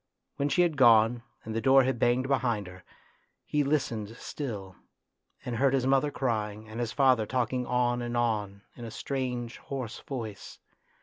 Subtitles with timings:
[0.37, 2.83] When she had gone and the door had banged behind her,
[3.45, 4.75] he listened still,
[5.45, 9.57] and heard his mother crying and his father talking on and on in a strange,
[9.57, 10.57] hoarse voice.